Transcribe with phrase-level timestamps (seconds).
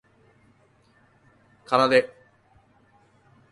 [1.71, 1.93] 楓